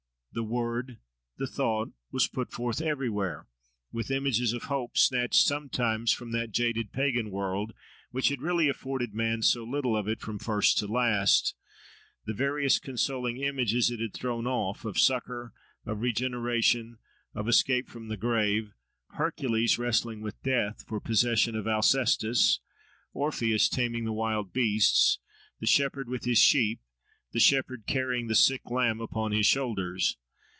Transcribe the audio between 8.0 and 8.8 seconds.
which had really